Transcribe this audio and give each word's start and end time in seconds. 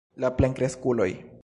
La 0.23 0.31
plenkreskuloj. 0.39 1.11